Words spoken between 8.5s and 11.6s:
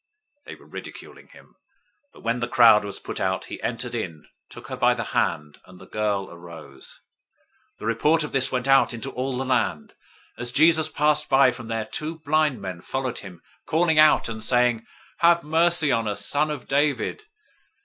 went out into all that land. 009:027 As Jesus passed by